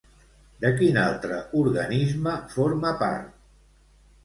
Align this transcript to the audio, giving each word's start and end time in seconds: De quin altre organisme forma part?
De 0.63 0.71
quin 0.79 0.97
altre 1.01 1.37
organisme 1.61 2.35
forma 2.55 2.95
part? 3.05 3.31